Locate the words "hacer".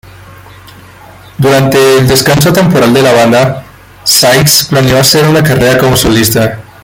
4.97-5.27